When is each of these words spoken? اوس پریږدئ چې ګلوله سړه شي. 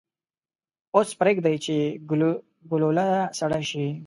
اوس 0.95 1.09
پریږدئ 1.19 1.55
چې 1.65 1.75
ګلوله 2.71 3.07
سړه 3.37 3.59
شي. 3.69 3.85